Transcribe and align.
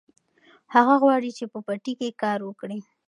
هغه 0.73 0.95
غواړي 1.03 1.31
چې 1.37 1.45
په 1.51 1.59
پټي 1.67 1.93
کې 1.99 2.17
کار 2.21 2.39
وکړي. 2.43 2.79